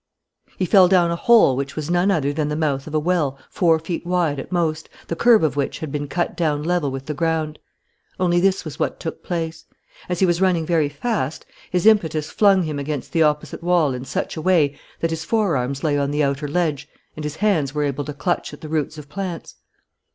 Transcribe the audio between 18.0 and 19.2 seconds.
to clutch at the roots of